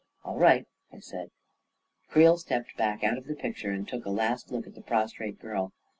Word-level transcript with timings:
"All 0.25 0.39
right," 0.39 0.67
I 0.91 0.97
said. 0.97 1.29
Creel 2.09 2.35
stepped 2.37 2.75
back 2.75 3.03
out 3.03 3.19
of 3.19 3.25
the 3.27 3.35
picture, 3.35 3.69
and 3.69 3.87
took 3.87 4.03
a 4.03 4.09
last 4.09 4.51
look 4.51 4.65
at 4.65 4.73
the 4.73 4.81
prostrate 4.81 5.37
girl. 5.37 5.73